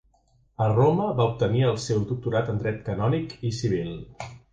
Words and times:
A 0.63 0.69
Roma 0.69 1.09
va 1.19 1.27
obtenir 1.31 1.61
el 1.71 1.77
seu 1.83 2.01
doctorat 2.13 2.49
en 2.55 2.61
Dret 2.63 2.79
canònic 2.89 3.37
i 3.51 3.53
civil. 3.59 3.93